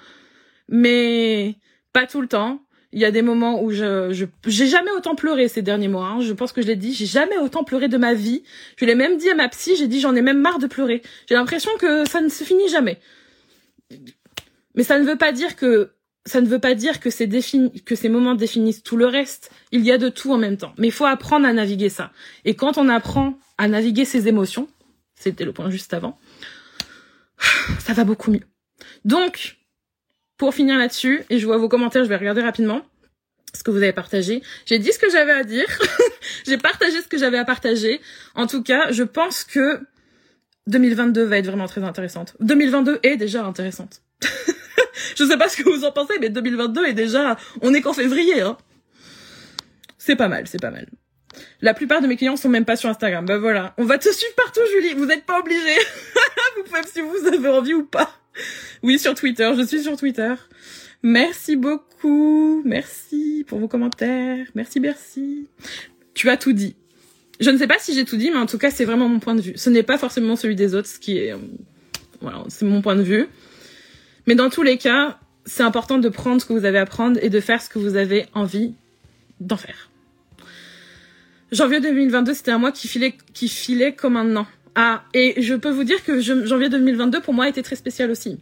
[0.69, 1.57] mais
[1.91, 2.61] pas tout le temps.
[2.91, 6.07] Il y a des moments où je, je j'ai jamais autant pleuré ces derniers mois.
[6.07, 6.21] Hein.
[6.21, 8.43] Je pense que je l'ai dit, j'ai jamais autant pleuré de ma vie.
[8.77, 11.03] Je l'ai même dit à ma psy, j'ai dit j'en ai même marre de pleurer.
[11.27, 12.99] J'ai l'impression que ça ne se finit jamais.
[14.75, 15.91] Mais ça ne veut pas dire que
[16.25, 19.51] ça ne veut pas dire que, défini, que ces moments définissent tout le reste.
[19.71, 20.73] Il y a de tout en même temps.
[20.77, 22.11] Mais il faut apprendre à naviguer ça.
[22.45, 24.67] Et quand on apprend à naviguer ses émotions,
[25.15, 26.17] c'était le point juste avant,
[27.79, 28.45] ça va beaucoup mieux.
[29.05, 29.58] Donc,
[30.39, 32.81] pour finir là-dessus, et je vois vos commentaires, je vais regarder rapidement
[33.53, 34.41] ce que vous avez partagé.
[34.65, 35.67] J'ai dit ce que j'avais à dire.
[36.47, 37.99] J'ai partagé ce que j'avais à partager.
[38.35, 39.81] En tout cas, je pense que
[40.67, 42.35] 2022 va être vraiment très intéressante.
[42.39, 44.01] 2022 est déjà intéressante.
[45.17, 47.93] je sais pas ce que vous en pensez, mais 2022 est déjà, on est qu'en
[47.93, 48.57] février, hein.
[49.97, 50.87] C'est pas mal, c'est pas mal.
[51.61, 53.25] La plupart de mes clients sont même pas sur Instagram.
[53.25, 53.73] Ben voilà.
[53.77, 54.93] On va te suivre partout, Julie.
[54.93, 55.75] Vous n'êtes pas obligé.
[56.55, 58.18] vous pouvez si vous avez envie ou pas.
[58.83, 59.51] Oui, sur Twitter.
[59.57, 60.33] Je suis sur Twitter.
[61.03, 62.61] Merci beaucoup.
[62.65, 64.45] Merci pour vos commentaires.
[64.55, 65.47] Merci, merci.
[66.13, 66.75] Tu as tout dit.
[67.39, 69.19] Je ne sais pas si j'ai tout dit, mais en tout cas, c'est vraiment mon
[69.19, 69.53] point de vue.
[69.55, 71.37] Ce n'est pas forcément celui des autres, ce qui est, euh,
[72.19, 73.27] voilà, c'est mon point de vue.
[74.27, 77.17] Mais dans tous les cas, c'est important de prendre ce que vous avez à prendre
[77.23, 78.73] et de faire ce que vous avez envie
[79.39, 79.89] d'en faire.
[81.51, 84.47] Janvier 2022, c'était un mois qui filait, qui filait comme un an.
[84.75, 88.11] Ah, et je peux vous dire que janvier 2022 pour moi a été très spécial
[88.11, 88.39] aussi.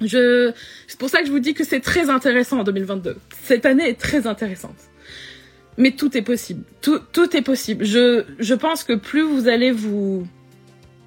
[0.00, 0.52] Je,
[0.86, 3.16] c'est pour ça que je vous dis que c'est très intéressant en 2022.
[3.42, 4.76] Cette année est très intéressante.
[5.78, 6.64] Mais tout est possible.
[6.80, 7.84] Tout, tout est possible.
[7.84, 10.26] Je, je pense que plus vous allez vous,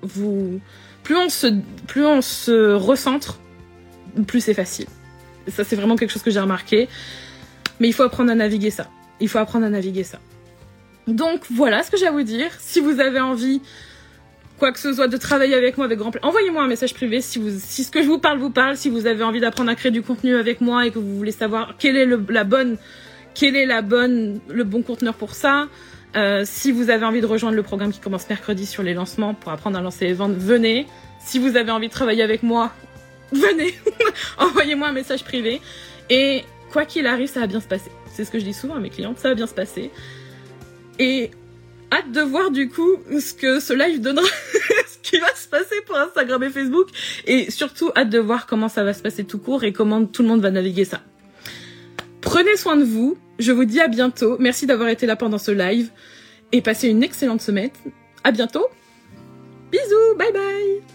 [0.01, 0.59] vous,
[1.03, 1.47] plus on se,
[1.87, 3.39] plus on se recentre,
[4.27, 4.87] plus c'est facile.
[5.47, 6.87] ça, c'est vraiment quelque chose que j'ai remarqué.
[7.79, 8.89] Mais il faut apprendre à naviguer ça.
[9.19, 10.19] Il faut apprendre à naviguer ça.
[11.07, 12.49] Donc voilà ce que j'ai à vous dire.
[12.59, 13.61] Si vous avez envie
[14.59, 16.27] quoi que ce soit, de travailler avec moi avec grand plaisir.
[16.27, 17.39] Envoyez-moi un message privé si
[17.83, 20.01] ce que je vous parle vous parle, si vous avez envie d'apprendre à créer du
[20.01, 22.77] contenu avec moi et que vous voulez savoir quelle est le, la bonne,
[23.33, 25.67] quel est la bonne, le bon conteneur pour ça.
[26.15, 29.33] Euh, si vous avez envie de rejoindre le programme qui commence mercredi sur les lancements
[29.33, 30.87] pour apprendre à lancer les ventes, venez.
[31.19, 32.71] Si vous avez envie de travailler avec moi,
[33.33, 33.75] venez.
[34.37, 35.59] Envoyez-moi un message privé.
[36.09, 37.91] Et quoi qu'il arrive, ça va bien se passer.
[38.13, 39.91] C'est ce que je dis souvent à mes clientes, ça va bien se passer.
[40.99, 41.31] Et
[41.95, 44.25] hâte de voir du coup ce que ce live donnera,
[44.87, 46.89] ce qui va se passer pour Instagram et Facebook,
[47.25, 50.21] et surtout hâte de voir comment ça va se passer tout court et comment tout
[50.21, 51.01] le monde va naviguer ça.
[52.21, 55.51] Prenez soin de vous, je vous dis à bientôt, merci d'avoir été là pendant ce
[55.51, 55.89] live,
[56.51, 57.71] et passez une excellente semaine.
[58.23, 58.67] À bientôt,
[59.71, 60.94] bisous, bye bye